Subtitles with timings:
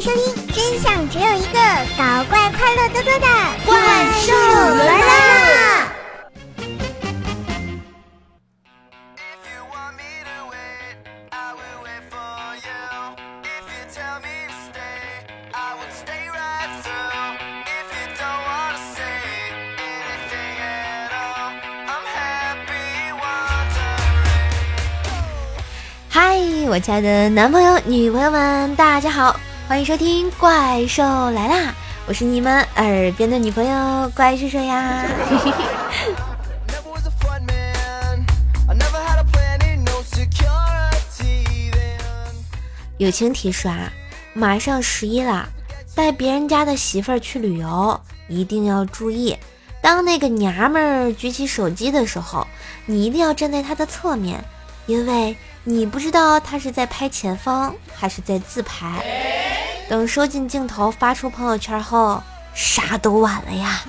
[0.00, 1.58] 迎收听，真相只有一个，
[1.98, 3.26] 搞怪快乐多多的
[3.66, 3.76] 怪
[4.22, 5.86] 兽来啦！
[26.12, 26.36] 嗨，
[26.68, 29.38] 我亲爱的男朋友、女朋友们，大家好，
[29.70, 31.70] 欢迎收听《怪兽来啦》，
[32.08, 35.06] 我是你们耳边的女朋友怪兽兽呀。
[42.98, 43.92] 友情提示啊，
[44.32, 45.48] 马上十一了，
[45.94, 49.38] 带别人家的媳妇儿去旅游，一定要注意，
[49.80, 52.44] 当那个娘们儿举起手机的时候，
[52.86, 54.42] 你一定要站在她的侧面，
[54.86, 55.36] 因为。
[55.62, 59.04] 你不知道她是在拍前方还是在自拍，
[59.90, 62.22] 等收进镜头发出朋友圈后，
[62.54, 63.82] 啥都晚了呀。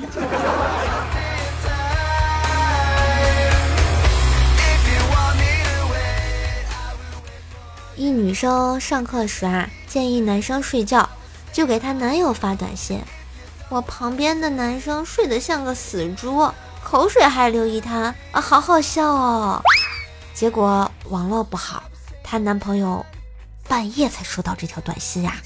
[7.96, 11.08] 一女生上课时啊，建议男生睡觉，
[11.54, 13.00] 就给她男友发短信。
[13.70, 16.52] 我旁边的男生睡得像个死猪，
[16.84, 19.62] 口水还流一滩啊，好好笑哦。
[20.34, 21.84] 结果网络不好，
[22.24, 23.06] 她男朋友
[23.72, 25.38] 半夜才收到这条短信呀。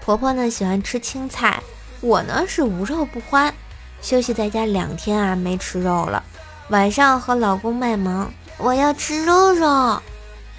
[0.00, 1.60] 婆婆呢喜欢吃青菜，
[2.00, 3.52] 我呢是无肉不欢。
[4.00, 6.22] 休息在家两天啊，没吃肉了。
[6.68, 10.00] 晚上和老公卖萌，我要吃肉肉。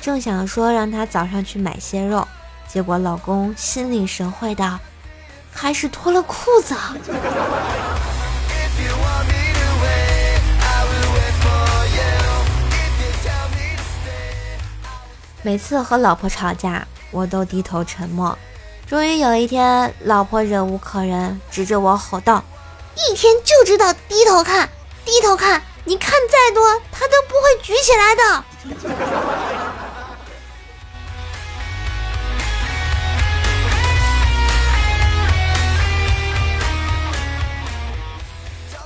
[0.02, 2.28] 正想说让他早上去买些肉。
[2.68, 4.78] 结果老公心领神会的，
[5.56, 6.76] 开始脱了裤子。
[15.42, 18.38] 每次和老婆吵架，我都低头沉默。
[18.86, 22.44] 终于有一天，老婆忍无可忍，指着我吼道
[22.94, 24.70] ：“一天就知道低头看，
[25.06, 28.44] 低头看，你看再多，他都不会举起来的。”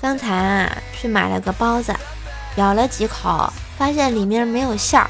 [0.09, 1.95] 刚才啊，去买了个包子，
[2.55, 5.07] 咬了几口，发现里面没有馅儿。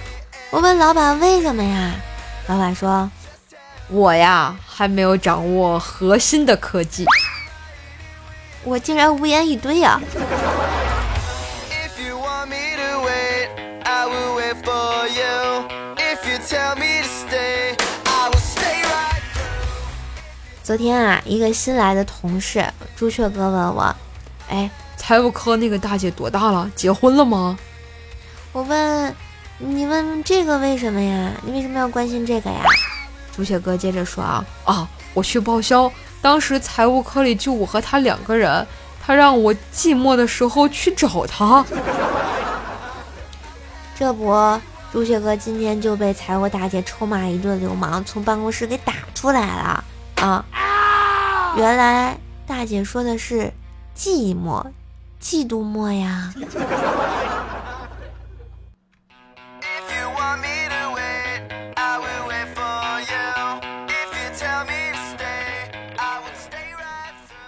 [0.50, 1.94] 我问老板为什么呀？
[2.48, 3.10] 老板说
[3.88, 7.06] ：“我呀，还没有掌握核心的科技。”
[8.66, 10.02] 我竟然无言以对呀！
[20.62, 22.66] 昨天啊，一个新来的同事
[22.98, 23.96] 朱雀哥问我。
[24.52, 24.68] 哎，
[25.10, 26.72] 财务科那个大姐多大了？
[26.76, 27.58] 结婚了吗？
[28.52, 29.16] 我问
[29.58, 31.32] 你问这个为什么呀？
[31.44, 32.62] 你为什么要关心这个呀？
[33.32, 38.64] 朱雪哥接着说啊啊，我去报销，当时财务科里就我和他两个人，
[39.04, 41.66] 他让我寂寞的时候去找他。
[43.98, 44.62] 这不，
[44.94, 49.84] 朱雪哥今天就被财务大姐臭骂一顿，流氓从办公室给打出来了
[50.18, 50.46] 啊！
[51.58, 52.16] 原来
[52.46, 53.52] 大姐说的是。
[53.98, 54.64] 寂寞，
[55.22, 56.34] 嫉妒寞呀！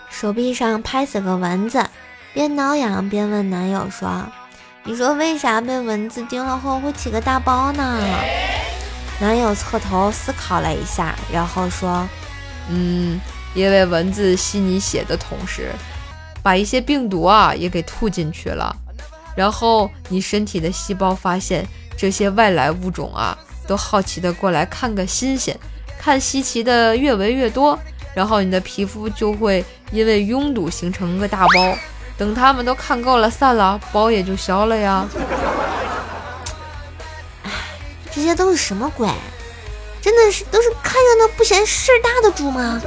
[0.10, 1.84] 手臂上拍死个蚊子，
[2.34, 4.28] 边挠痒边问男友说
[4.86, 8.00] ：“你说为啥被蚊子叮了后会起个大包呢？”
[9.20, 12.08] 男友侧头思考了一下，然后说
[12.70, 13.20] ：“嗯，
[13.56, 15.72] 因为蚊子吸你血的同时。”
[16.44, 18.76] 把一些病毒啊也给吐进去了，
[19.36, 21.66] 然后你身体的细胞发现
[21.98, 23.38] 这些外来物种啊，
[23.68, 25.58] 都好奇的过来看个新鲜，
[26.00, 27.78] 看稀奇的越围越多，
[28.14, 31.78] 然后你的皮肤就会因为拥堵形成个大包，
[32.18, 35.08] 等他们都看够了散了，包也就消了呀。
[38.14, 39.08] 这些都是什么鬼？
[40.02, 42.82] 真的是都是看热闹不嫌事儿大的猪吗？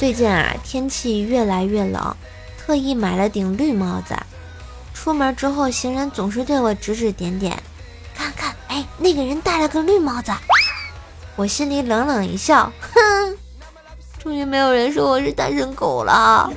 [0.00, 2.16] 最近啊，天气越来越冷，
[2.56, 4.16] 特意买了顶绿帽子。
[4.94, 7.62] 出门之后，行人总是对我指指点点，
[8.14, 10.32] 看看，哎，那个人戴了个绿帽子。
[11.36, 13.36] 我心里冷冷一笑，哼，
[14.18, 16.50] 终于没有人说我是单身狗了。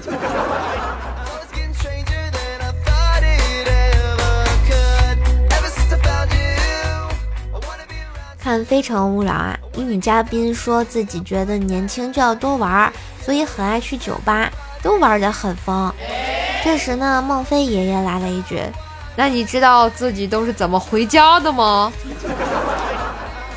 [8.40, 12.92] 看《非诚勿扰》啊，一女嘉宾说自己觉得年轻就要多玩，
[13.24, 14.50] 所以很爱去酒吧，
[14.84, 15.92] 都玩得很疯。
[16.64, 18.62] 这时呢，孟非爷爷来了一句
[19.18, 21.92] ：“那你知道自己都是怎么回家的吗？”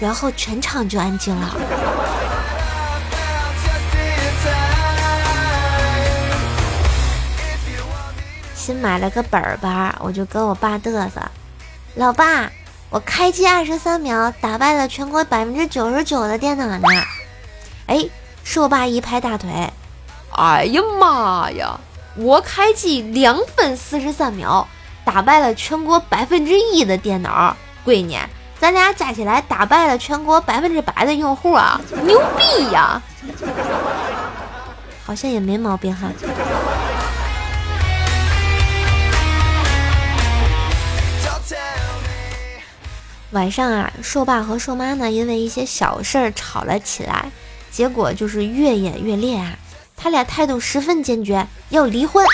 [0.01, 1.55] 然后全场就安静了。
[8.55, 11.21] 新买了个本吧，我就跟我爸嘚瑟
[11.95, 12.51] ：“老爸。”
[12.89, 16.81] 我开机二十三秒打败了全国百分之九十九的电脑呢！
[17.87, 18.09] 哎，
[18.45, 19.51] 是我爸一拍大腿，
[20.33, 21.79] 哎呀妈呀！
[22.15, 24.67] 我开机两分四十三秒
[25.05, 28.17] 打败了全国百分之一的电脑，闺女，
[28.59, 31.81] 咱俩加起来打败了全国百分之百的用户啊！
[32.05, 33.03] 牛逼呀！
[35.05, 36.09] 好像也没毛病哈。
[43.33, 47.31] 晚上啊，硕爸和硕妈呢，因为一些小事儿吵了起来，
[47.71, 49.59] 结果就是越演越烈啊。
[49.97, 52.25] 他俩态度十分坚决，要离婚，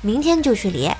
[0.00, 0.90] 明天就去离。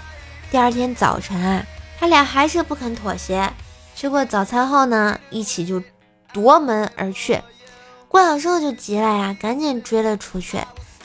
[0.51, 1.65] 第二天早晨啊，
[1.99, 3.49] 他俩还是不肯妥协。
[3.95, 5.81] 吃过早餐后呢，一起就
[6.33, 7.41] 夺门而去。
[8.09, 10.59] 郭小寿就急了呀，赶紧追了出去。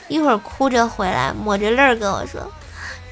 [0.08, 2.40] 一会儿哭着回来，抹着泪跟我说。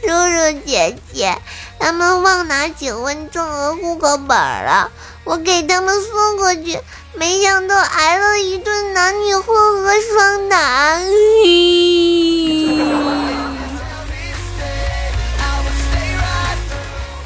[0.02, 1.36] 叔叔姐姐，
[1.78, 4.90] 他们忘拿结婚证和户口本了，
[5.24, 6.80] 我给他们送过去，
[7.14, 9.44] 没想到挨了一顿男女混
[9.82, 10.98] 合双打。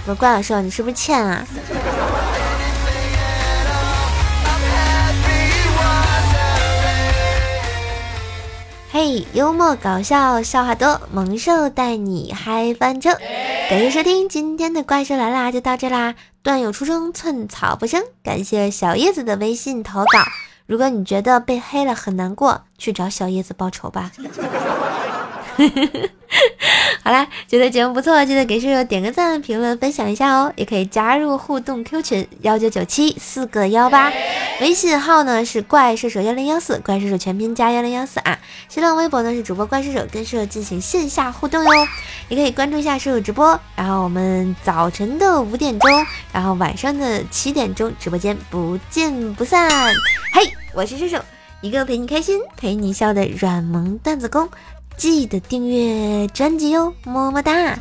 [0.07, 1.47] 我怪老师，你是不是欠啊？
[9.03, 13.15] 嘿，幽默搞笑，笑话多，萌兽带你嗨翻车。
[13.71, 16.15] 感谢收听今天的怪兽来啦，就到这啦。
[16.43, 18.03] 段友出生，寸草不生。
[18.23, 20.19] 感谢小叶子的微信投稿。
[20.67, 24.13] 如果你觉得被黑了很难过，去找小叶子报仇吧。
[27.03, 30.53] 好啦，觉得节目不错，记得给舍友点个赞、评论、分享一下哦。
[30.57, 34.13] 也可以加入互动 Q 群幺九九七四个幺八，
[34.61, 38.39] 微信号呢是怪射手幺零幺四，怪射手全拼加幺零幺四啊。
[38.69, 41.71] 新浪微博呢是主播怪射手，跟舍友进行线下互动哟。
[42.29, 45.91] 也可以关注一下舍友直播，然后我们早晨的五点钟，
[46.31, 49.67] 然后晚上的七点钟直播间不见不散。
[50.35, 50.43] 嘿，
[50.75, 51.19] 我是射手，
[51.63, 54.47] 一个陪你开心、陪你笑的软萌段子工。
[54.99, 57.79] 记得订阅专辑哟，么么哒！